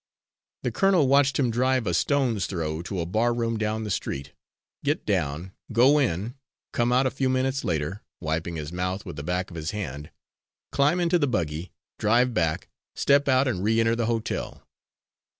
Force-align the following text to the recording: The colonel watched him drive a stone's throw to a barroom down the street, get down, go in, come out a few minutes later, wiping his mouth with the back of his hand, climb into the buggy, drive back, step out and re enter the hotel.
The 0.63 0.71
colonel 0.71 1.07
watched 1.07 1.37
him 1.37 1.51
drive 1.51 1.85
a 1.85 1.93
stone's 1.93 2.47
throw 2.47 2.81
to 2.81 3.01
a 3.01 3.05
barroom 3.05 3.57
down 3.59 3.83
the 3.83 3.91
street, 3.91 4.33
get 4.83 5.05
down, 5.05 5.51
go 5.71 5.99
in, 5.99 6.33
come 6.73 6.91
out 6.91 7.05
a 7.05 7.11
few 7.11 7.29
minutes 7.29 7.63
later, 7.63 8.01
wiping 8.19 8.55
his 8.55 8.73
mouth 8.73 9.05
with 9.05 9.15
the 9.15 9.21
back 9.21 9.51
of 9.51 9.55
his 9.57 9.69
hand, 9.69 10.09
climb 10.71 10.99
into 10.99 11.19
the 11.19 11.27
buggy, 11.27 11.71
drive 11.99 12.33
back, 12.33 12.67
step 12.95 13.27
out 13.27 13.47
and 13.47 13.63
re 13.63 13.79
enter 13.79 13.95
the 13.95 14.07
hotel. 14.07 14.67